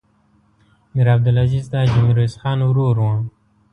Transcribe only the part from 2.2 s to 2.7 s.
خان